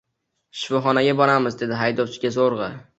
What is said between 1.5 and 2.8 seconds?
dedi haydovchiga zo‘rg‘a.